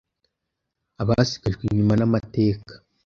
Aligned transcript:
Abasigajwe 1.01 1.63
inyuma 1.65 1.93
n’amateka 1.99 2.73